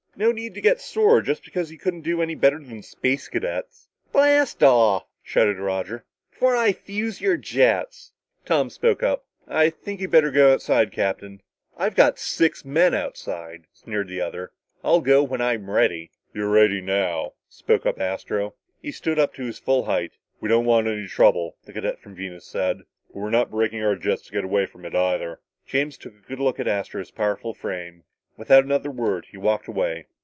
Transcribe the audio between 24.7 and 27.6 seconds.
it, either." James took a good look at Astro's powerful